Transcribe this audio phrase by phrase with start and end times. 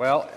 [0.00, 0.30] Well,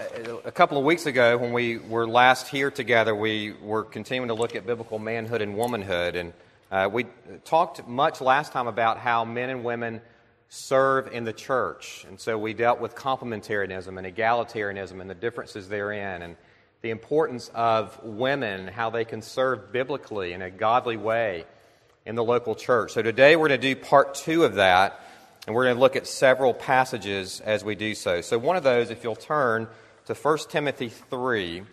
[0.43, 4.33] a couple of weeks ago, when we were last here together, we were continuing to
[4.33, 6.17] look at biblical manhood and womanhood.
[6.17, 6.33] And
[6.69, 7.05] uh, we
[7.45, 10.01] talked much last time about how men and women
[10.49, 12.03] serve in the church.
[12.09, 16.35] And so we dealt with complementarianism and egalitarianism and the differences therein, and
[16.81, 21.45] the importance of women, how they can serve biblically in a godly way
[22.05, 22.91] in the local church.
[22.91, 24.99] So today we're going to do part two of that.
[25.45, 28.21] And we're going to look at several passages as we do so.
[28.21, 29.67] So, one of those, if you'll turn
[30.05, 31.63] to 1 Timothy 3,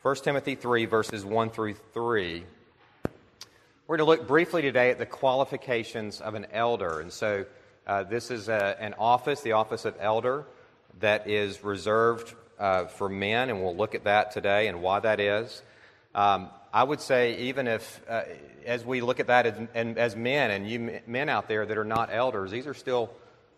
[0.00, 2.44] 1 Timothy 3, verses 1 through 3.
[3.86, 7.00] We're going to look briefly today at the qualifications of an elder.
[7.00, 7.44] And so,
[7.86, 10.46] uh, this is a, an office, the office of elder,
[11.00, 15.20] that is reserved uh, for men, and we'll look at that today and why that
[15.20, 15.62] is.
[16.14, 18.22] Um, I would say, even if, uh,
[18.66, 21.78] as we look at that as, and as men, and you men out there that
[21.78, 23.10] are not elders, these are still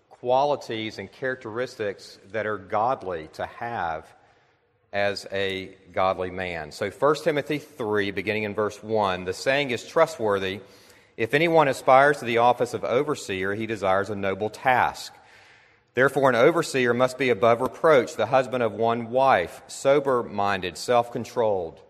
[0.09, 4.07] qualities and characteristics that are godly to have
[4.93, 6.71] as a godly man.
[6.71, 10.61] So 1 Timothy 3, beginning in verse 1, the saying is trustworthy.
[11.17, 15.13] If anyone aspires to the office of overseer, he desires a noble task.
[15.95, 21.11] Therefore, an overseer must be above reproach, the husband of one wife, sober minded, self
[21.11, 21.81] controlled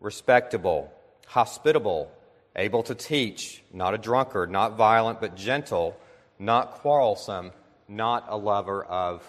[0.00, 0.92] respectable,
[1.26, 2.10] hospitable,
[2.56, 5.96] able to teach, not a drunkard, not violent, but gentle,
[6.38, 7.52] not quarrelsome,
[7.88, 9.22] not a lover of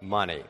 [0.00, 0.44] money.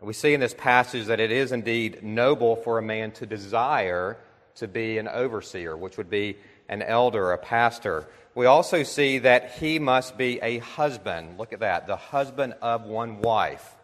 [0.00, 4.16] We see in this passage that it is indeed noble for a man to desire
[4.56, 6.36] to be an overseer, which would be
[6.68, 8.06] an elder, a pastor.
[8.34, 11.38] We also see that he must be a husband.
[11.38, 13.74] Look at that, the husband of one wife.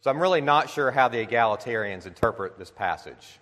[0.00, 3.38] So I'm really not sure how the egalitarians interpret this passage.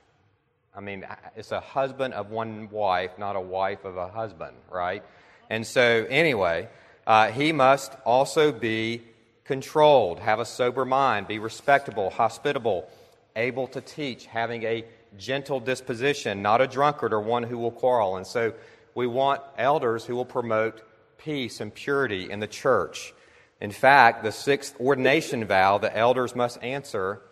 [0.76, 5.02] I mean, it's a husband of one wife, not a wife of a husband, right?
[5.48, 6.68] And so, anyway,
[7.06, 9.02] uh, he must also be
[9.44, 12.90] controlled, have a sober mind, be respectable, hospitable,
[13.36, 14.84] able to teach, having a
[15.16, 18.16] gentle disposition, not a drunkard or one who will quarrel.
[18.16, 18.52] And so,
[18.94, 20.82] we want elders who will promote
[21.16, 23.14] peace and purity in the church.
[23.62, 27.22] In fact, the sixth ordination vow the elders must answer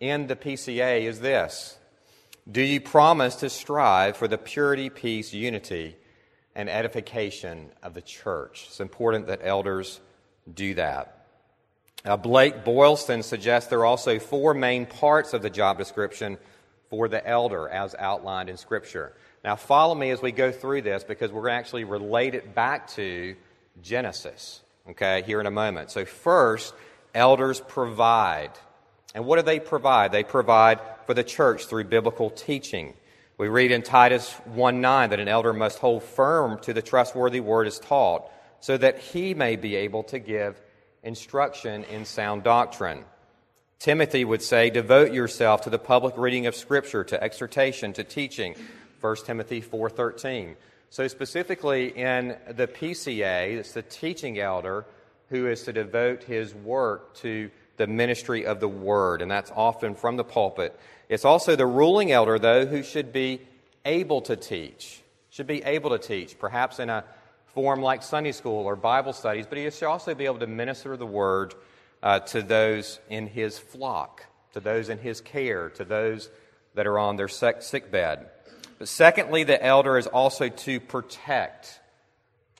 [0.00, 1.78] in the PCA is this
[2.50, 5.96] do you promise to strive for the purity, peace, unity,
[6.54, 8.64] and edification of the church?
[8.68, 10.00] It's important that elders
[10.52, 11.26] do that.
[12.04, 16.38] Uh, Blake Boylston suggests there are also four main parts of the job description
[16.88, 19.12] for the elder as outlined in Scripture.
[19.44, 22.54] Now, follow me as we go through this because we're going to actually relate it
[22.54, 23.36] back to
[23.82, 24.60] Genesis,
[24.90, 25.90] okay, here in a moment.
[25.90, 26.74] So, first,
[27.14, 28.50] elders provide.
[29.14, 30.10] And what do they provide?
[30.10, 32.94] They provide for the church through biblical teaching.
[33.36, 37.40] We read in Titus 1 9 that an elder must hold firm to the trustworthy
[37.40, 40.62] word as taught, so that he may be able to give
[41.02, 43.04] instruction in sound doctrine.
[43.80, 48.54] Timothy would say, Devote yourself to the public reading of Scripture, to exhortation, to teaching.
[49.00, 50.54] 1 Timothy 4.13.
[50.90, 54.86] So specifically in the PCA, it's the teaching elder
[55.28, 57.50] who is to devote his work to
[57.80, 60.78] the ministry of the word, and that's often from the pulpit.
[61.08, 63.40] It's also the ruling elder, though, who should be
[63.86, 67.04] able to teach, should be able to teach, perhaps in a
[67.54, 70.94] form like Sunday school or Bible studies, but he should also be able to minister
[70.98, 71.54] the word
[72.02, 76.28] uh, to those in his flock, to those in his care, to those
[76.74, 78.28] that are on their sick bed.
[78.78, 81.80] But secondly, the elder is also to protect.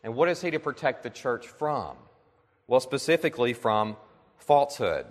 [0.03, 1.95] And what is he to protect the church from?
[2.67, 3.99] Well, specifically from
[4.41, 5.07] falsehood.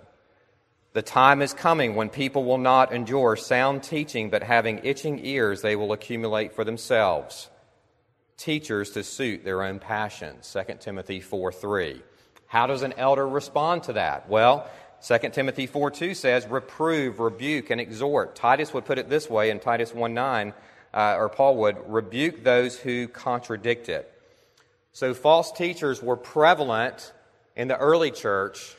[0.92, 5.62] The time is coming when people will not endure sound teaching, but having itching ears,
[5.62, 7.48] they will accumulate for themselves
[8.40, 10.50] teachers to suit their own passions.
[10.52, 12.02] 2 Timothy 4 3.
[12.46, 14.28] How does an elder respond to that?
[14.28, 14.68] Well,
[15.06, 18.34] 2 Timothy 4 2 says, reprove, rebuke, and exhort.
[18.34, 20.54] Titus would put it this way in Titus 1 9,
[20.92, 24.12] uh, or Paul would, rebuke those who contradict it.
[24.92, 27.12] So false teachers were prevalent
[27.54, 28.74] in the early church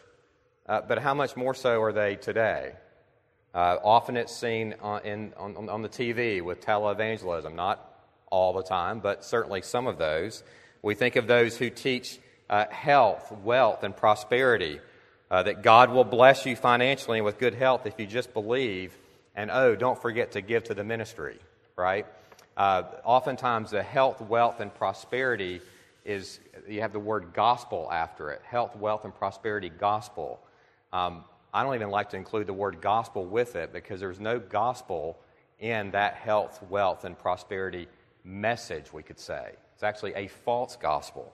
[0.68, 2.74] uh, but how much more so are they today?
[3.54, 7.88] Uh, often it's seen on, in, on, on the TV with televangelism, not
[8.30, 10.44] all the time, but certainly some of those.
[10.82, 12.20] We think of those who teach
[12.50, 14.80] uh, health, wealth, and prosperity,
[15.30, 18.98] uh, that God will bless you financially and with good health if you just believe,
[19.36, 21.40] and oh, don't forget to give to the ministry,
[21.78, 22.06] right?
[22.58, 25.62] Uh, oftentimes, the health, wealth, and prosperity
[26.04, 30.40] is, you have the word gospel after it health, wealth, and prosperity gospel.
[30.94, 31.24] Um,
[31.54, 35.18] I don't even like to include the word gospel with it because there's no gospel
[35.60, 37.88] in that health, wealth, and prosperity
[38.24, 39.52] message, we could say.
[39.74, 41.32] It's actually a false gospel.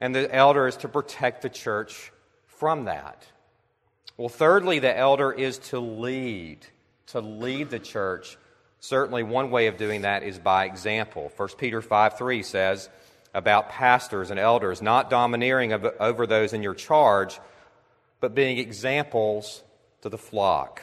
[0.00, 2.12] And the elder is to protect the church
[2.46, 3.26] from that.
[4.16, 6.58] Well, thirdly, the elder is to lead,
[7.08, 8.38] to lead the church.
[8.80, 11.32] Certainly, one way of doing that is by example.
[11.36, 12.88] 1 Peter 5 3 says
[13.34, 17.40] about pastors and elders not domineering over those in your charge,
[18.20, 19.62] but being examples
[20.02, 20.82] to the flock.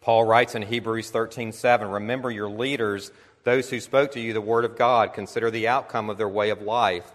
[0.00, 3.10] Paul writes in Hebrews 13:7, "Remember your leaders,
[3.44, 6.50] those who spoke to you the word of God, consider the outcome of their way
[6.50, 7.12] of life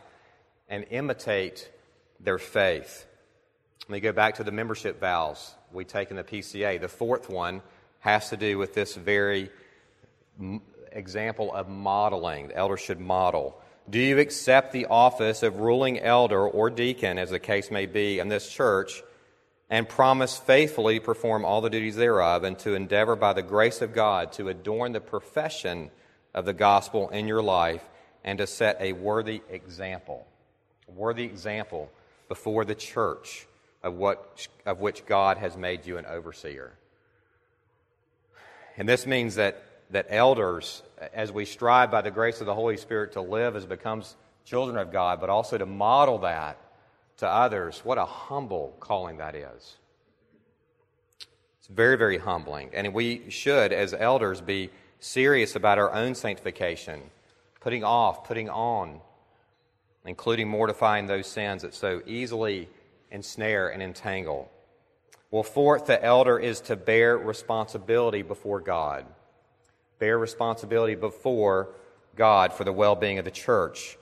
[0.68, 1.70] and imitate
[2.20, 3.06] their faith."
[3.88, 6.78] Let me go back to the membership vows we take in the PCA.
[6.78, 7.62] The fourth one
[8.00, 9.52] has to do with this very
[10.92, 12.48] example of modeling.
[12.48, 13.59] The elder should model.
[13.90, 18.20] Do you accept the office of ruling elder or deacon, as the case may be,
[18.20, 19.02] in this church,
[19.70, 23.82] and promise faithfully to perform all the duties thereof, and to endeavor by the grace
[23.82, 25.90] of God to adorn the profession
[26.36, 27.84] of the gospel in your life,
[28.24, 30.28] and to set a worthy example,
[30.88, 31.90] a worthy example
[32.28, 33.48] before the church
[33.82, 36.74] of, what, of which God has made you an overseer?
[38.78, 42.78] And this means that that elders, as we strive by the grace of the Holy
[42.78, 44.16] Spirit to live as becomes
[44.46, 46.58] children of God, but also to model that
[47.18, 49.76] to others, what a humble calling that is.
[51.60, 52.70] It's very, very humbling.
[52.74, 54.70] And we should, as elders, be
[55.00, 57.02] serious about our own sanctification,
[57.60, 59.02] putting off, putting on,
[60.06, 62.70] including mortifying those sins that so easily
[63.12, 64.50] ensnare and entangle.
[65.30, 69.06] Well, fourth, the elder is to bear responsibility before God
[70.00, 71.70] bear responsibility before
[72.16, 73.98] God for the well being of the church.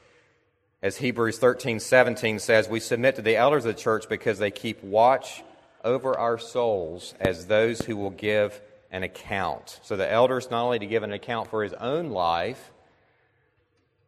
[0.82, 4.52] As Hebrews 13 17 says, we submit to the elders of the church because they
[4.52, 5.44] keep watch
[5.84, 8.62] over our souls as those who will give
[8.92, 9.80] an account.
[9.84, 12.72] So the elders not only to give an account for his own life,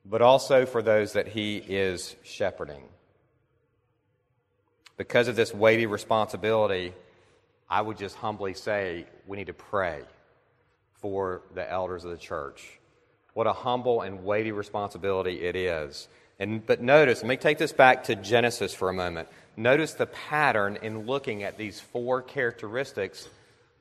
[0.05, 2.83] but also for those that he is shepherding.
[4.97, 6.93] Because of this weighty responsibility,
[7.69, 10.03] I would just humbly say we need to pray
[11.01, 12.79] for the elders of the church.
[13.33, 16.07] What a humble and weighty responsibility it is.
[16.39, 19.27] And, but notice, let me take this back to Genesis for a moment.
[19.57, 23.27] Notice the pattern in looking at these four characteristics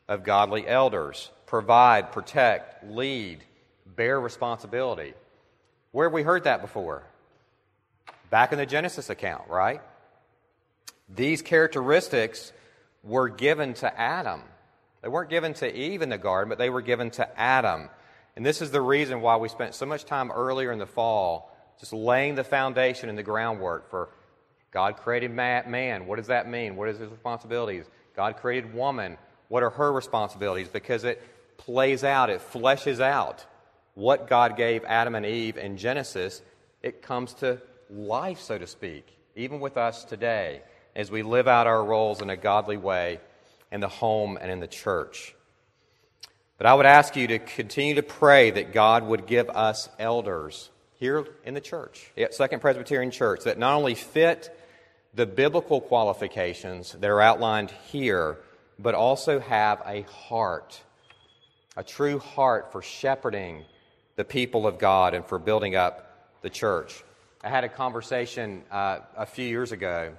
[0.09, 3.45] of godly elders provide, protect, lead,
[3.87, 5.15] bear responsibility.
[5.93, 7.05] Where have we heard that before?
[8.31, 9.81] Back in the Genesis account, right?
[11.09, 12.53] These characteristics
[13.03, 14.43] were given to Adam.
[15.03, 17.89] They weren't given to Eve in the garden, but they were given to Adam.
[18.37, 21.55] And this is the reason why we spent so much time earlier in the fall
[21.79, 24.09] just laying the foundation and the groundwork for
[24.73, 26.07] God created man.
[26.07, 26.77] What does that mean?
[26.77, 27.85] What is his responsibilities?
[28.17, 29.17] God created woman.
[29.49, 30.69] What are her responsibilities?
[30.69, 31.23] Because it
[31.57, 33.45] plays out, it fleshes out
[33.95, 36.43] what God gave Adam and Eve in Genesis.
[36.83, 37.61] It comes to
[37.91, 40.63] life, so to speak, even with us today,
[40.95, 43.21] as we live out our roles in a godly way
[43.71, 45.35] in the home and in the church.
[46.57, 50.71] But I would ask you to continue to pray that God would give us elders
[50.99, 54.55] here in the church, at Second Presbyterian Church, that not only fit
[55.15, 58.39] the biblical qualifications that are outlined here,
[58.79, 60.81] but also have a heart,
[61.77, 63.65] a true heart for shepherding
[64.17, 67.05] the people of God and for building up the church.
[67.43, 70.13] I had a conversation uh, a few years ago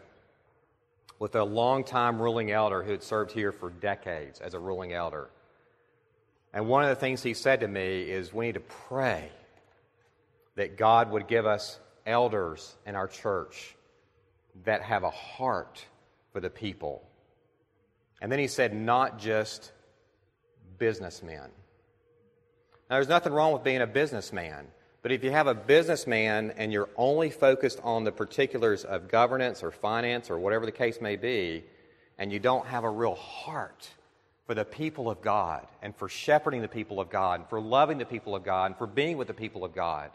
[1.19, 5.29] with a longtime ruling elder who had served here for decades as a ruling elder.
[6.53, 9.29] And one of the things he said to me is we need to pray
[10.55, 13.75] that God would give us elders in our church
[14.63, 15.85] that have a heart
[16.31, 17.03] for the people.
[18.21, 19.71] And then he said, not just
[20.77, 21.49] businessmen.
[22.89, 24.67] Now, there's nothing wrong with being a businessman.
[25.01, 29.63] But if you have a businessman and you're only focused on the particulars of governance
[29.63, 31.63] or finance or whatever the case may be,
[32.17, 33.89] and you don't have a real heart
[34.45, 37.97] for the people of God and for shepherding the people of God, and for loving
[37.97, 40.09] the people of God, and for being with the people of God,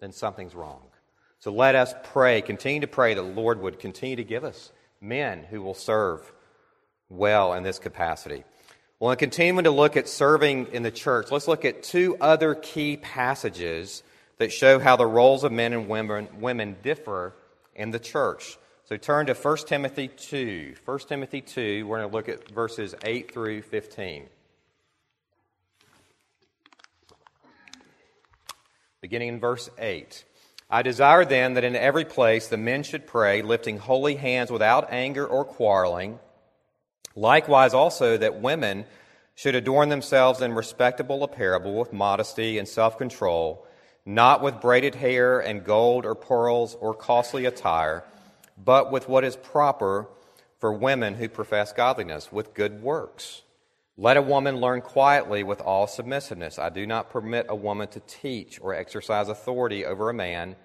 [0.00, 0.82] then something's wrong.
[1.40, 4.70] So let us pray, continue to pray that the Lord would continue to give us
[5.00, 6.32] men who will serve
[7.08, 8.44] well in this capacity.
[9.02, 12.54] Well, in continuing to look at serving in the church, let's look at two other
[12.54, 14.04] key passages
[14.38, 17.34] that show how the roles of men and women, women differ
[17.74, 18.56] in the church.
[18.84, 20.76] So turn to 1 Timothy 2.
[20.84, 24.26] 1 Timothy 2, we're going to look at verses 8 through 15.
[29.00, 30.24] Beginning in verse 8.
[30.70, 34.92] I desire then that in every place the men should pray, lifting holy hands without
[34.92, 36.20] anger or quarreling.
[37.14, 38.84] Likewise, also, that women
[39.34, 43.66] should adorn themselves in respectable apparel with modesty and self control,
[44.04, 48.04] not with braided hair and gold or pearls or costly attire,
[48.62, 50.08] but with what is proper
[50.58, 53.42] for women who profess godliness with good works.
[53.96, 56.58] Let a woman learn quietly with all submissiveness.
[56.58, 60.56] I do not permit a woman to teach or exercise authority over a man.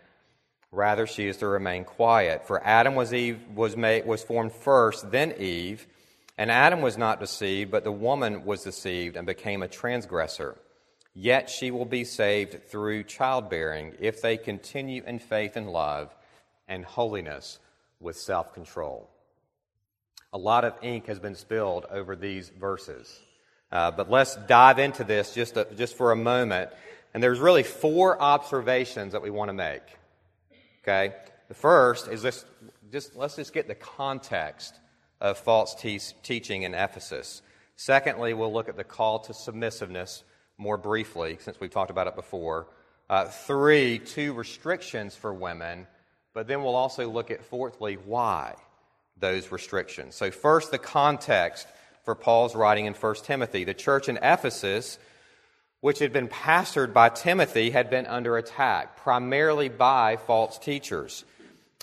[0.72, 2.48] Rather, she is to remain quiet.
[2.48, 5.88] For Adam was, Eve, was, made, was formed first, then Eve.
[6.38, 10.56] And Adam was not deceived, but the woman was deceived and became a transgressor.
[11.14, 16.14] Yet she will be saved through childbearing if they continue in faith and love
[16.68, 17.58] and holiness
[18.00, 19.10] with self control.
[20.32, 23.20] A lot of ink has been spilled over these verses.
[23.72, 26.70] Uh, but let's dive into this just, a, just for a moment.
[27.14, 29.82] And there's really four observations that we want to make.
[30.84, 31.16] Okay?
[31.48, 32.46] The first is this,
[32.92, 34.76] just, let's just get the context
[35.20, 37.42] of false te- teaching in Ephesus.
[37.76, 40.24] Secondly, we'll look at the call to submissiveness
[40.58, 42.68] more briefly, since we've talked about it before.
[43.10, 45.88] Uh, three, two restrictions for women,
[46.34, 48.56] but then we'll also look at, fourthly, why
[49.20, 50.16] those restrictions.
[50.16, 51.68] So, first, the context
[52.04, 53.66] for Paul's writing in 1 Timothy.
[53.66, 54.98] The church in Ephesus,
[55.82, 61.26] which had been pastored by Timothy, had been under attack, primarily by false teachers.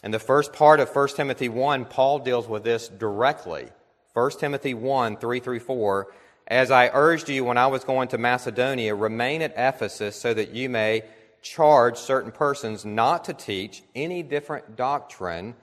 [0.05, 3.71] In the first part of 1 Timothy 1, Paul deals with this directly.
[4.13, 6.13] 1 Timothy 1 3 through 4.
[6.47, 10.51] As I urged you when I was going to Macedonia, remain at Ephesus so that
[10.51, 11.05] you may
[11.41, 15.55] charge certain persons not to teach any different doctrine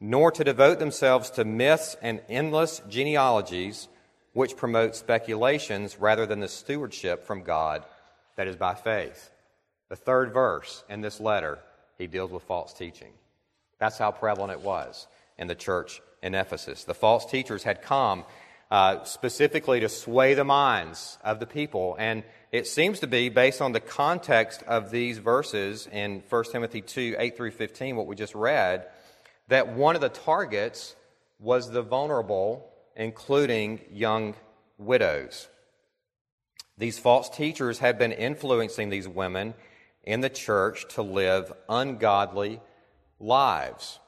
[0.00, 3.86] nor to devote themselves to myths and endless genealogies
[4.32, 7.84] which promote speculations rather than the stewardship from God
[8.36, 9.30] that is by faith.
[9.90, 11.58] The third verse in this letter,
[11.98, 13.12] he deals with false teaching.
[13.80, 15.08] That's how prevalent it was
[15.38, 16.84] in the church in Ephesus.
[16.84, 18.24] The false teachers had come
[18.70, 21.96] uh, specifically to sway the minds of the people.
[21.98, 22.22] And
[22.52, 27.16] it seems to be, based on the context of these verses in 1 Timothy 2
[27.18, 28.86] 8 through 15, what we just read,
[29.48, 30.94] that one of the targets
[31.40, 34.34] was the vulnerable, including young
[34.78, 35.48] widows.
[36.78, 39.54] These false teachers had been influencing these women
[40.04, 42.60] in the church to live ungodly
[43.20, 43.98] lives.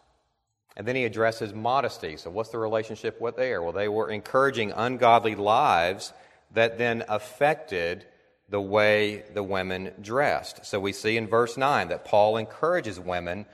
[0.76, 2.16] And then he addresses modesty.
[2.16, 3.62] So, what's the relationship with there?
[3.62, 6.12] Well, they were encouraging ungodly lives
[6.52, 8.06] that then affected
[8.48, 10.64] the way the women dressed.
[10.64, 13.44] So, we see in verse 9 that Paul encourages women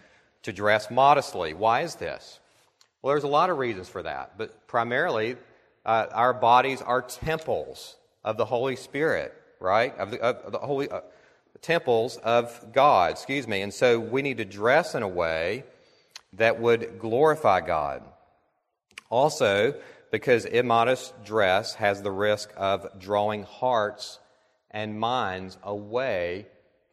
[0.44, 1.54] to dress modestly.
[1.54, 2.38] Why is this?
[3.02, 5.36] Well, there's a lot of reasons for that, but primarily,
[5.84, 9.96] uh, our bodies are temples of the Holy Spirit, right?
[9.96, 11.00] Of the, of the holy uh,
[11.60, 13.62] temples of God, excuse me.
[13.62, 15.64] And so we need to dress in a way
[16.34, 18.02] that would glorify God.
[19.10, 19.74] Also,
[20.10, 24.18] because immodest dress has the risk of drawing hearts
[24.70, 26.46] and minds away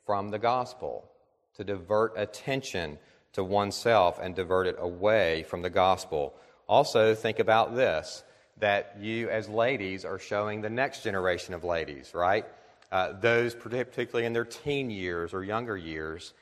[0.05, 1.09] from the gospel,
[1.57, 2.97] to divert attention
[3.33, 6.33] to oneself and divert it away from the gospel.
[6.67, 8.23] Also, think about this
[8.57, 12.45] that you, as ladies, are showing the next generation of ladies, right?
[12.91, 16.33] Uh, those, particularly in their teen years or younger years,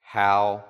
[0.00, 0.64] how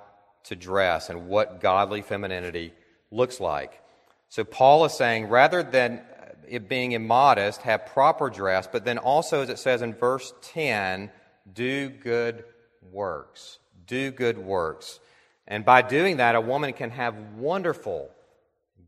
[0.45, 2.73] to dress and what godly femininity
[3.11, 3.81] looks like.
[4.29, 6.03] So, Paul is saying rather than
[6.51, 11.11] it being immodest, have proper dress, but then also, as it says in verse 10,
[11.53, 12.45] do good
[12.91, 13.59] works.
[13.87, 15.01] Do good works.
[15.47, 18.11] And by doing that, a woman can have wonderful,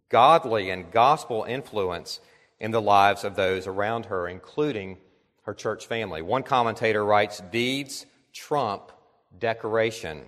[0.08, 2.20] godly, and gospel influence
[2.60, 4.98] in the lives of those around her, including
[5.42, 6.22] her church family.
[6.22, 8.92] One commentator writes Deeds trump
[9.38, 10.22] decoration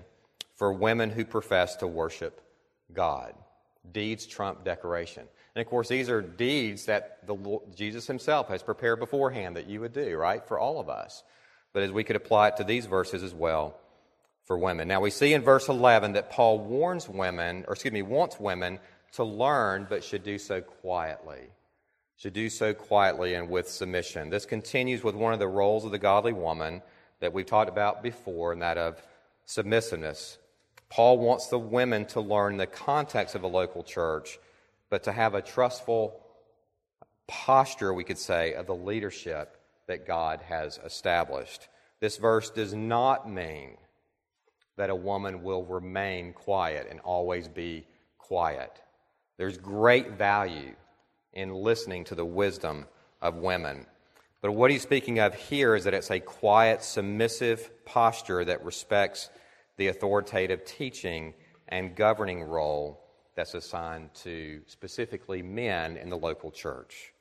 [0.57, 2.41] for women who profess to worship
[2.93, 3.35] God.
[3.91, 5.25] Deeds trump decoration.
[5.55, 9.69] And of course, these are deeds that the, Lord, Jesus himself has prepared beforehand that
[9.69, 11.23] you would do, right, for all of us.
[11.73, 13.77] But as we could apply it to these verses as well
[14.45, 14.89] for women.
[14.89, 18.79] Now we see in verse 11 that Paul warns women, or excuse me, wants women
[19.13, 21.41] to learn, but should do so quietly.
[22.17, 24.31] Should do so quietly and with submission.
[24.31, 26.83] This continues with one of the roles of the godly woman
[27.21, 29.03] that we've talked about before, and that of
[29.45, 30.39] submissiveness.
[30.89, 34.39] Paul wants the women to learn the context of a local church,
[34.91, 36.21] but to have a trustful
[37.27, 39.57] posture, we could say, of the leadership
[39.87, 41.69] that God has established.
[42.01, 43.77] This verse does not mean
[44.77, 47.87] that a woman will remain quiet and always be
[48.19, 48.81] quiet.
[49.37, 50.75] There's great value
[51.35, 52.87] in listening to the wisdom
[53.21, 53.87] of women.
[54.41, 59.31] But what he's speaking of here is that it's a quiet, submissive posture that respects
[59.77, 61.35] the authoritative teaching
[61.69, 63.01] and governing role
[63.35, 67.13] that's assigned to specifically men in the local church.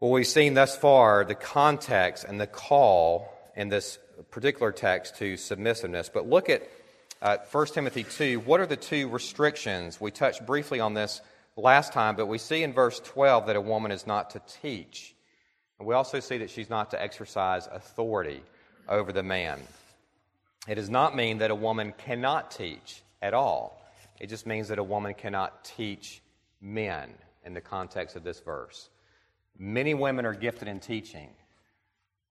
[0.00, 3.98] Well, we've seen thus far the context and the call in this
[4.30, 6.08] particular text to submissiveness.
[6.08, 6.68] But look at
[7.20, 8.40] uh, 1 Timothy 2.
[8.40, 10.00] What are the two restrictions?
[10.00, 11.20] We touched briefly on this
[11.56, 15.14] last time, but we see in verse 12 that a woman is not to teach.
[15.78, 18.42] And we also see that she's not to exercise authority
[18.88, 19.60] over the man.
[20.68, 23.82] It does not mean that a woman cannot teach at all.
[24.20, 26.22] It just means that a woman cannot teach
[26.60, 27.10] men
[27.44, 28.88] in the context of this verse.
[29.58, 31.30] Many women are gifted in teaching.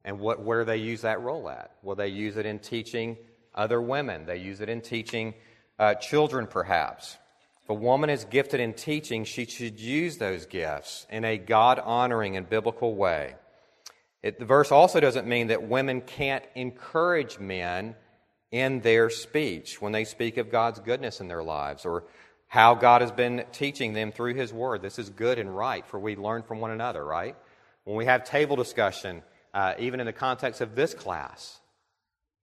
[0.04, 1.72] And what, where do they use that role at?
[1.84, 3.18] Well, they use it in teaching
[3.54, 5.34] other women, they use it in teaching
[5.78, 7.18] uh, children, perhaps.
[7.63, 11.80] If a woman is gifted in teaching, she should use those gifts in a God
[11.80, 13.36] honoring and biblical way.
[14.24, 17.96] It, the verse also doesn't mean that women can't encourage men
[18.51, 22.03] in their speech when they speak of God's goodness in their lives or
[22.48, 24.82] how God has been teaching them through His Word.
[24.82, 27.36] This is good and right, for we learn from one another, right?
[27.86, 31.60] When we have table discussion, uh, even in the context of this class,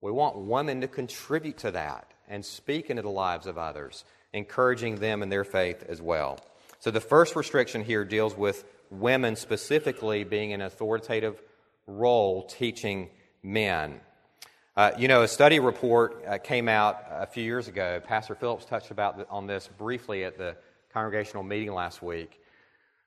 [0.00, 4.96] we want women to contribute to that and speak into the lives of others, encouraging
[4.96, 6.38] them in their faith as well.
[6.80, 11.42] So the first restriction here deals with women specifically being in an authoritative
[11.86, 13.10] role teaching
[13.42, 14.00] men.
[14.76, 18.00] Uh, you know, a study report uh, came out a few years ago.
[18.06, 20.56] Pastor Phillips touched about the, on this briefly at the
[20.92, 22.40] congregational meeting last week.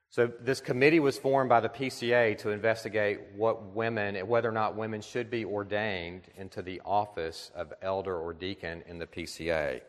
[0.09, 4.75] So, this committee was formed by the PCA to investigate what women, whether or not
[4.75, 9.79] women should be ordained into the office of elder or deacon in the PCA.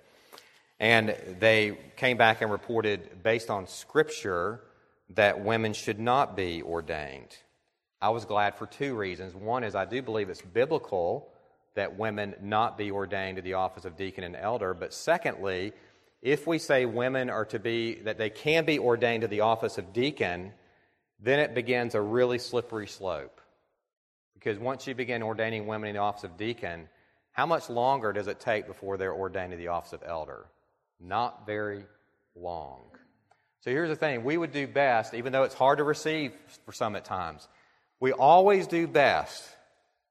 [0.80, 4.60] And they came back and reported, based on Scripture,
[5.10, 7.36] that women should not be ordained.
[8.00, 9.34] I was glad for two reasons.
[9.34, 11.28] One is I do believe it's biblical
[11.74, 14.74] that women not be ordained to the office of deacon and elder.
[14.74, 15.72] But secondly,
[16.20, 19.78] if we say women are to be, that they can be ordained to the office
[19.78, 20.52] of deacon,
[21.20, 23.40] then it begins a really slippery slope.
[24.34, 26.88] Because once you begin ordaining women in the office of deacon,
[27.30, 30.46] how much longer does it take before they're ordained to the office of elder?
[31.02, 31.84] Not very
[32.36, 32.82] long.
[33.60, 36.32] So here's the thing we would do best, even though it's hard to receive
[36.64, 37.46] for some at times,
[38.00, 39.44] we always do best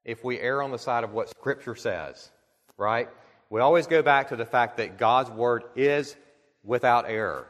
[0.05, 2.29] if we err on the side of what Scripture says,
[2.77, 3.09] right?
[3.49, 6.15] We always go back to the fact that God's Word is
[6.63, 7.47] without error,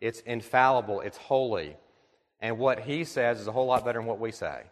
[0.00, 1.76] it's infallible, it's holy.
[2.40, 4.62] And what He says is a whole lot better than what we say,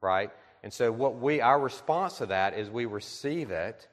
[0.00, 0.30] right?
[0.62, 3.86] And so, what we, our response to that is we receive it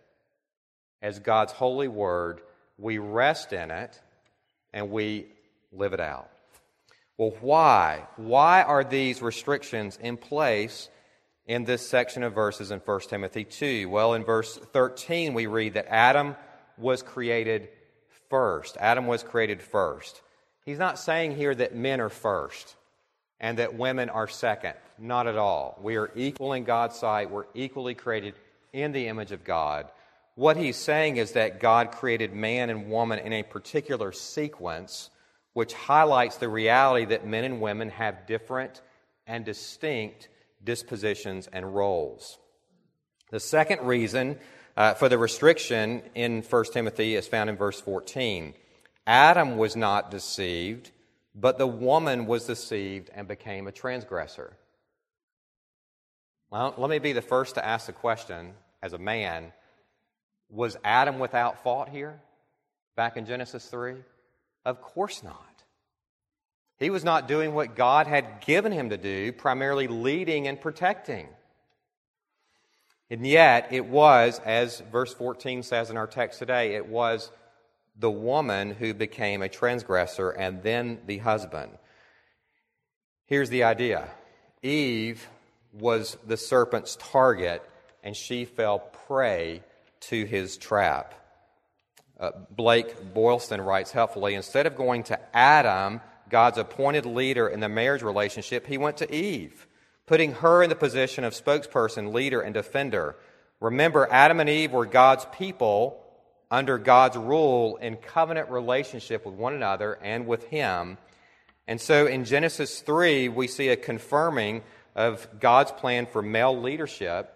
[1.01, 2.41] as God's holy Word,
[2.77, 3.99] we rest in it,
[4.73, 5.27] and we
[5.71, 6.29] live it out.
[7.17, 8.07] Well, why?
[8.15, 10.89] Why are these restrictions in place
[11.45, 13.88] in this section of verses in 1 Timothy 2?
[13.89, 16.36] Well, in verse 13, we read that Adam
[16.77, 17.69] was created
[18.29, 18.77] first.
[18.79, 20.21] Adam was created first.
[20.65, 22.75] He's not saying here that men are first
[23.39, 24.73] and that women are second.
[24.97, 25.77] Not at all.
[25.81, 27.29] We are equal in God's sight.
[27.29, 28.36] We're equally created
[28.71, 29.88] in the image of God.
[30.35, 35.09] What he's saying is that God created man and woman in a particular sequence,
[35.53, 38.81] which highlights the reality that men and women have different
[39.27, 40.29] and distinct
[40.63, 42.37] dispositions, and roles.
[43.31, 44.37] The second reason
[44.77, 48.53] uh, for the restriction in 1 Timothy is found in verse 14.
[49.05, 50.91] Adam was not deceived,
[51.35, 54.57] but the woman was deceived and became a transgressor.
[56.49, 59.51] Well, let me be the first to ask the question as a man
[60.53, 62.21] Was Adam without fault here
[62.95, 63.95] back in Genesis 3?
[64.63, 65.63] Of course not.
[66.77, 71.27] He was not doing what God had given him to do, primarily leading and protecting.
[73.09, 77.31] And yet, it was, as verse 14 says in our text today, it was
[77.97, 81.71] the woman who became a transgressor and then the husband.
[83.25, 84.07] Here's the idea
[84.61, 85.27] Eve
[85.71, 87.63] was the serpent's target,
[88.03, 89.63] and she fell prey
[90.09, 91.13] to his trap.
[92.19, 97.69] Uh, Blake Boylston writes helpfully instead of going to Adam, God's appointed leader in the
[97.69, 99.67] marriage relationship, he went to Eve,
[100.05, 103.15] putting her in the position of spokesperson, leader, and defender.
[103.59, 106.03] Remember, Adam and Eve were God's people
[106.49, 110.97] under God's rule in covenant relationship with one another and with Him.
[111.67, 114.63] And so in Genesis 3, we see a confirming
[114.95, 117.33] of God's plan for male leadership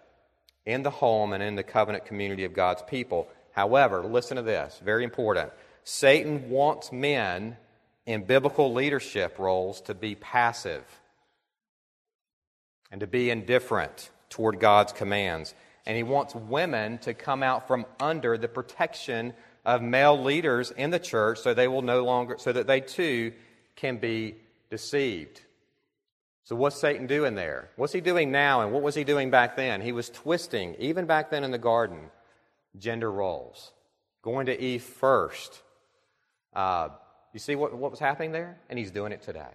[0.68, 3.26] in the home and in the covenant community of God's people.
[3.52, 5.50] However, listen to this, very important.
[5.82, 7.56] Satan wants men
[8.04, 10.84] in biblical leadership roles to be passive
[12.92, 15.54] and to be indifferent toward God's commands.
[15.86, 19.32] And he wants women to come out from under the protection
[19.64, 23.32] of male leaders in the church so they will no longer so that they too
[23.74, 24.34] can be
[24.68, 25.40] deceived.
[26.48, 27.68] So what's Satan doing there?
[27.76, 29.82] What's he doing now and what was he doing back then?
[29.82, 32.08] He was twisting, even back then in the garden,
[32.78, 33.72] gender roles.
[34.22, 35.60] Going to Eve first.
[36.54, 36.88] Uh,
[37.34, 38.58] you see what, what was happening there?
[38.70, 39.50] And he's doing it today.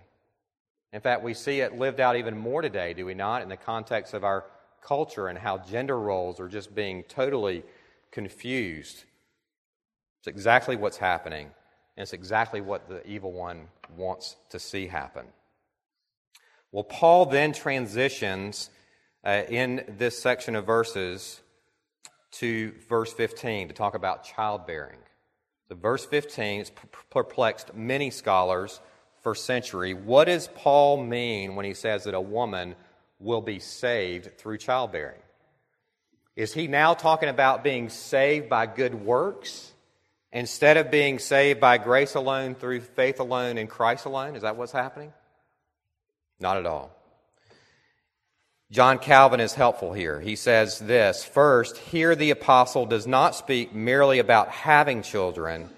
[0.91, 3.57] In fact, we see it lived out even more today, do we not, in the
[3.57, 4.45] context of our
[4.79, 7.63] culture and how gender roles are just being totally
[8.11, 9.03] confused.
[10.19, 11.47] It's exactly what's happening,
[11.97, 15.25] and it's exactly what the evil one wants to see happen.
[16.73, 18.71] Well, Paul then transitions
[19.23, 21.39] uh, in this section of verses
[22.31, 24.97] to verse 15 to talk about childbearing.
[25.69, 26.71] So, verse 15 has
[27.11, 28.79] perplexed many scholars
[29.21, 29.93] for century.
[29.93, 32.73] What does Paul mean when he says that a woman
[33.19, 35.21] will be saved through childbearing?
[36.35, 39.71] Is he now talking about being saved by good works
[40.31, 44.35] instead of being saved by grace alone, through faith alone, in Christ alone?
[44.35, 45.13] Is that what's happening?
[46.39, 46.91] Not at all.
[48.73, 50.19] John Calvin is helpful here.
[50.19, 55.69] He says this First, here the apostle does not speak merely about having children,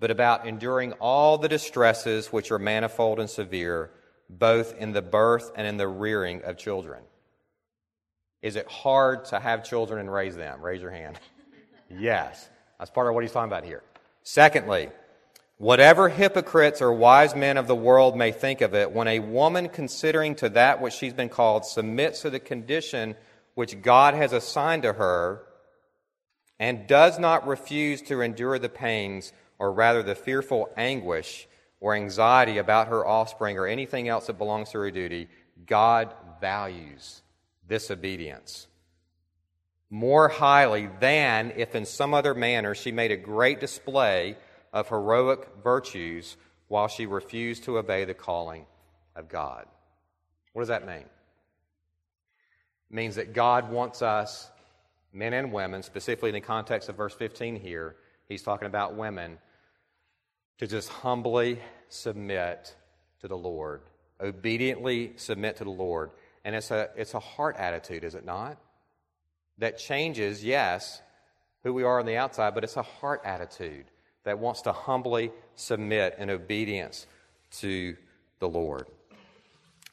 [0.00, 3.90] but about enduring all the distresses which are manifold and severe,
[4.28, 7.02] both in the birth and in the rearing of children.
[8.42, 10.60] Is it hard to have children and raise them?
[10.60, 11.20] Raise your hand.
[11.88, 12.48] yes.
[12.78, 13.82] That's part of what he's talking about here.
[14.22, 14.90] Secondly,
[15.60, 19.68] Whatever hypocrites or wise men of the world may think of it, when a woman
[19.68, 23.14] considering to that which she's been called submits to the condition
[23.56, 25.42] which God has assigned to her
[26.58, 31.46] and does not refuse to endure the pains, or rather the fearful anguish
[31.78, 35.28] or anxiety about her offspring or anything else that belongs to her duty,
[35.66, 37.20] God values
[37.68, 38.66] this obedience
[39.90, 44.36] more highly than if in some other manner she made a great display
[44.72, 46.36] of heroic virtues
[46.68, 48.64] while she refused to obey the calling
[49.16, 49.66] of God.
[50.52, 51.04] What does that mean?
[52.90, 54.48] It means that God wants us,
[55.12, 57.96] men and women, specifically in the context of verse 15 here,
[58.28, 59.38] he's talking about women,
[60.58, 62.74] to just humbly submit
[63.20, 63.82] to the Lord,
[64.20, 66.10] obediently submit to the Lord.
[66.44, 68.58] And it's a, it's a heart attitude, is it not?
[69.58, 71.02] That changes, yes,
[71.64, 73.86] who we are on the outside, but it's a heart attitude
[74.24, 77.06] that wants to humbly submit in obedience
[77.58, 77.96] to
[78.38, 78.86] the Lord.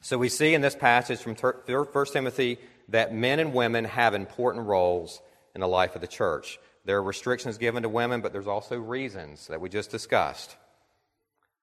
[0.00, 4.66] So we see in this passage from 1 Timothy that men and women have important
[4.66, 5.20] roles
[5.54, 6.58] in the life of the church.
[6.84, 10.56] There are restrictions given to women, but there's also reasons that we just discussed.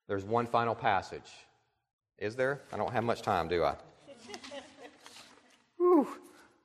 [0.07, 1.31] There's one final passage.
[2.19, 2.61] Is there?
[2.71, 3.75] I don't have much time, do I?
[5.77, 6.07] Whew.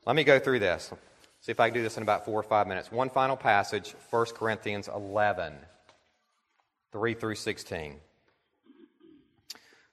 [0.06, 0.92] Let me go through this.
[1.40, 2.92] See if I can do this in about four or five minutes.
[2.92, 5.54] One final passage, 1 Corinthians 11.
[6.92, 7.96] 3 through 16.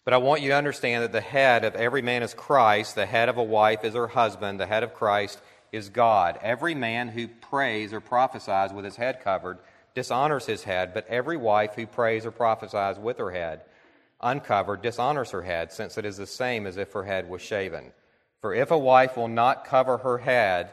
[0.03, 3.05] But I want you to understand that the head of every man is Christ, the
[3.05, 5.39] head of a wife is her husband, the head of Christ
[5.71, 6.39] is God.
[6.41, 9.60] Every man who prays or prophesies with his head covered
[9.95, 13.62] dishonors his head, but every wife who prays or prophesies with her head
[14.21, 17.91] uncovered dishonors her head, since it is the same as if her head was shaven.
[18.41, 20.71] For if a wife will not cover her head,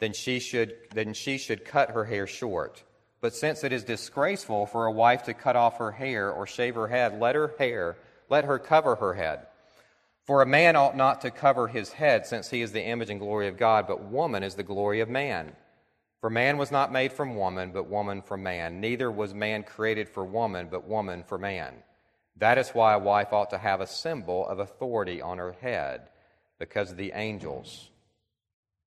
[0.00, 2.82] then she should, then she should cut her hair short.
[3.22, 6.74] But since it is disgraceful for a wife to cut off her hair or shave
[6.74, 7.96] her head, let her hair,
[8.28, 9.46] let her cover her head.
[10.24, 13.20] For a man ought not to cover his head, since he is the image and
[13.20, 15.52] glory of God, but woman is the glory of man.
[16.20, 18.80] For man was not made from woman, but woman from man.
[18.80, 21.74] Neither was man created for woman, but woman for man.
[22.36, 26.08] That is why a wife ought to have a symbol of authority on her head,
[26.58, 27.90] because of the angels.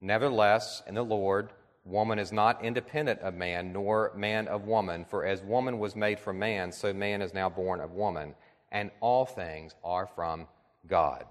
[0.02, 1.52] Nevertheless, in the Lord,
[1.86, 6.20] Woman is not independent of man, nor man of woman, for as woman was made
[6.20, 8.34] from man, so man is now born of woman,
[8.72, 10.48] and all things are from
[10.88, 11.26] God.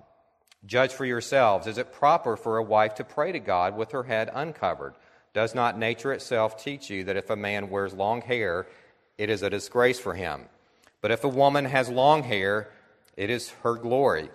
[0.65, 1.67] Judge for yourselves.
[1.67, 4.95] Is it proper for a wife to pray to God with her head uncovered?
[5.35, 8.67] Does not nature itself teach you that if a man wears long hair,
[9.19, 10.43] it is a disgrace for him?
[11.01, 12.71] But if a woman has long hair,
[13.17, 14.31] it is her glory,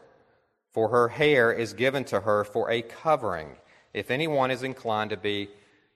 [0.74, 3.56] for her hair is given to her for a covering.
[3.94, 5.50] If anyone is inclined to be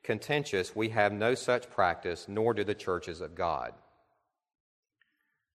[0.04, 3.74] contentious, we have no such practice, nor do the churches of God.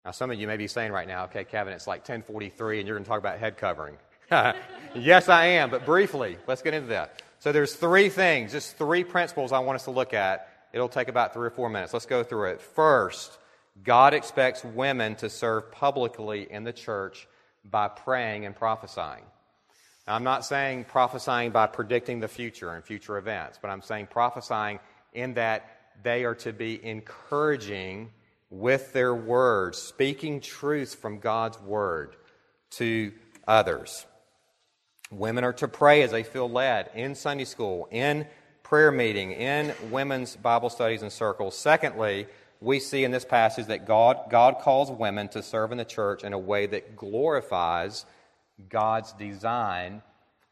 [0.05, 2.87] Now, some of you may be saying right now, okay, Kevin, it's like 1043 and
[2.87, 3.97] you're going to talk about head covering.
[4.95, 7.23] yes, I am, but briefly, let's get into that.
[7.41, 10.49] So there's three things, just three principles I want us to look at.
[10.73, 11.93] It'll take about three or four minutes.
[11.93, 12.61] Let's go through it.
[12.61, 13.37] First,
[13.83, 17.27] God expects women to serve publicly in the church
[17.65, 19.25] by praying and prophesying.
[20.07, 24.79] I'm not saying prophesying by predicting the future and future events, but I'm saying prophesying
[25.13, 25.69] in that
[26.03, 28.11] they are to be encouraging
[28.49, 32.15] with their words, speaking truth from God's word
[32.71, 33.13] to
[33.49, 34.07] others.
[35.11, 38.27] Women are to pray as they feel led in Sunday school, in
[38.63, 41.59] prayer meeting, in women's Bible studies and circles.
[41.59, 42.27] Secondly,
[42.61, 46.23] we see in this passage that God, God calls women to serve in the church
[46.23, 48.05] in a way that glorifies
[48.69, 50.03] God's design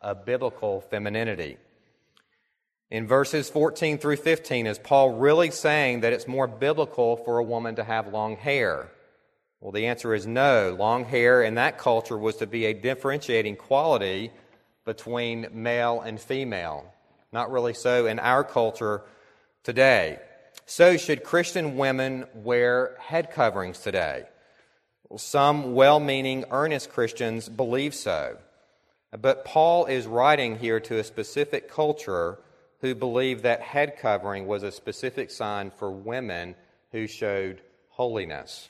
[0.00, 1.56] of biblical femininity.
[2.90, 7.44] In verses 14 through 15, is Paul really saying that it's more biblical for a
[7.44, 8.90] woman to have long hair?
[9.60, 10.76] Well, the answer is no.
[10.78, 14.30] Long hair in that culture was to be a differentiating quality
[14.84, 16.92] between male and female.
[17.32, 19.02] Not really so in our culture
[19.62, 20.18] today.
[20.66, 24.24] So, should Christian women wear head coverings today?
[25.16, 28.36] Some well meaning, earnest Christians believe so.
[29.18, 32.38] But Paul is writing here to a specific culture
[32.80, 36.56] who believed that head covering was a specific sign for women
[36.90, 38.68] who showed holiness.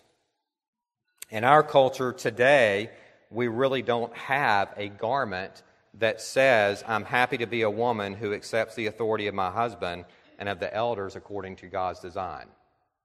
[1.31, 2.91] In our culture today,
[3.31, 5.63] we really don't have a garment
[5.95, 10.05] that says, I'm happy to be a woman who accepts the authority of my husband
[10.39, 12.47] and of the elders according to God's design.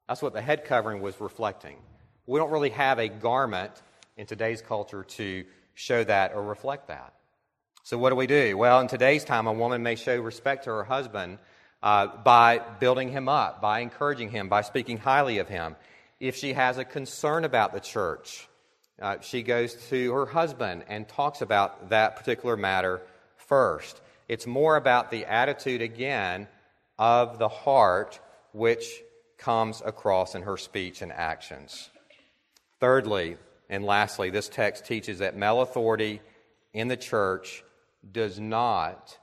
[0.08, 1.78] That's what the head covering was reflecting.
[2.30, 3.72] We don't really have a garment
[4.16, 7.16] in today's culture to show that or reflect that.
[7.82, 8.56] So, what do we do?
[8.56, 11.40] Well, in today's time, a woman may show respect to her husband
[11.82, 15.76] uh, by building him up, by encouraging him, by speaking highly of him.
[16.20, 18.48] If she has a concern about the church,
[19.02, 23.02] uh, she goes to her husband and talks about that particular matter
[23.38, 24.02] first.
[24.28, 26.48] It's more about the attitude, again,
[27.00, 28.20] of the heart
[28.52, 29.02] which
[29.40, 31.90] comes across in her speech and actions.
[32.80, 33.38] Thirdly,
[33.70, 36.22] and lastly, this text teaches that male authority
[36.74, 37.64] in the church
[38.12, 39.18] does not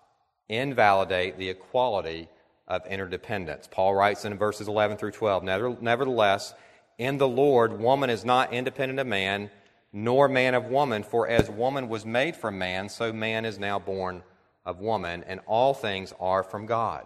[0.49, 2.29] invalidate the equality
[2.69, 3.69] of interdependence.
[3.71, 5.43] Paul writes in verses 11 through 12
[5.81, 6.55] Nevertheless,
[6.99, 9.51] in the Lord, woman is not independent of man,
[9.93, 13.79] nor man of woman, for as woman was made from man, so man is now
[13.79, 14.23] born
[14.65, 17.05] of woman, and all things are from God.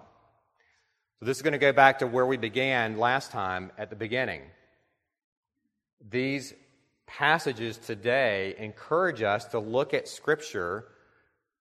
[1.18, 3.96] So, this is going to go back to where we began last time at the
[3.96, 4.42] beginning.
[6.08, 6.54] These
[7.06, 10.86] passages today encourage us to look at Scripture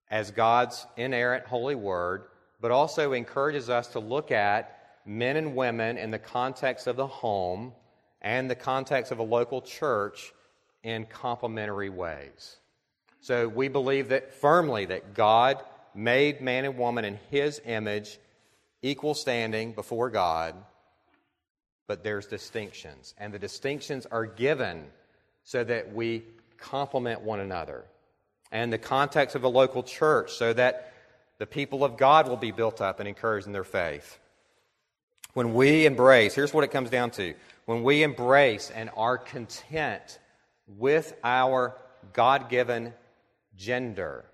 [0.10, 2.24] as God's inerrant holy word,
[2.62, 4.76] but also encourages us to look at
[5.06, 7.74] men and women in the context of the home
[8.22, 10.34] and the context of a local church
[10.84, 12.58] in complementary ways.
[13.22, 18.18] So we believe that firmly that God made man and woman in his image
[18.82, 20.56] equal standing before God,
[21.90, 23.16] but there's distinctions.
[23.18, 24.86] And the distinctions are given
[25.44, 26.24] so that we
[26.60, 27.84] complement one another.
[28.52, 30.94] And the context of a local church so that
[31.40, 34.20] the people of God will be built up and encouraged in their faith.
[35.34, 37.34] When we embrace, here's what it comes down to
[37.66, 40.20] when we embrace and are content
[40.68, 41.76] with our
[42.14, 42.94] God given
[43.58, 44.26] gender,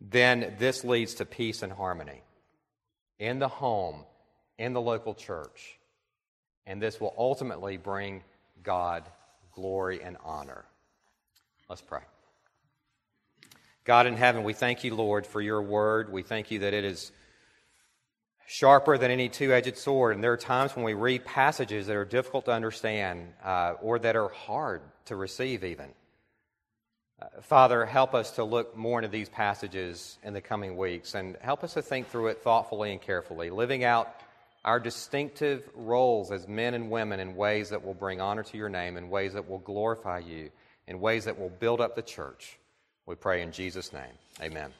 [0.00, 2.22] then this leads to peace and harmony
[3.18, 4.06] in the home,
[4.56, 5.77] in the local church.
[6.68, 8.22] And this will ultimately bring
[8.62, 9.02] God
[9.52, 10.66] glory and honor.
[11.68, 12.02] Let's pray.
[13.84, 16.12] God in heaven, we thank you, Lord, for your word.
[16.12, 17.10] We thank you that it is
[18.46, 20.14] sharper than any two edged sword.
[20.14, 23.98] And there are times when we read passages that are difficult to understand uh, or
[24.00, 25.88] that are hard to receive, even.
[27.20, 31.38] Uh, Father, help us to look more into these passages in the coming weeks and
[31.40, 34.14] help us to think through it thoughtfully and carefully, living out
[34.64, 38.68] our distinctive roles as men and women in ways that will bring honor to your
[38.68, 40.50] name, in ways that will glorify you,
[40.86, 42.58] in ways that will build up the church.
[43.06, 44.12] We pray in Jesus' name.
[44.42, 44.72] Amen.